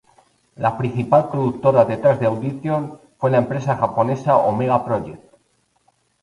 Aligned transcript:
La 0.55 0.77
principal 0.79 1.29
productora 1.29 1.85
detrás 1.85 2.19
de 2.19 2.25
Audition 2.25 2.99
fue 3.19 3.29
la 3.29 3.37
empresa 3.37 3.77
japonesa 3.77 4.35
Omega 4.37 4.83
Project. 4.83 5.23